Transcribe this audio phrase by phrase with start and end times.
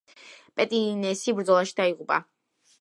[0.61, 2.21] პეტინესი ბრძოლაში დაიღუპა.